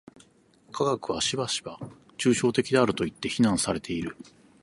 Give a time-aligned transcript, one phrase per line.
[0.71, 1.77] 科学はしばしば
[2.17, 4.17] 抽象的であるといって非難されている。